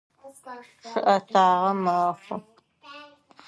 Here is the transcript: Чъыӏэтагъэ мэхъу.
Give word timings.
Чъыӏэтагъэ 0.87 1.71
мэхъу. 1.83 2.39